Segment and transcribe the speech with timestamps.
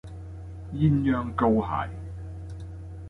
[0.73, 1.87] 鴛鴦膏蟹